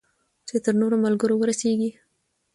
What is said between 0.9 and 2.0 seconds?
ملګرو ورسیږي.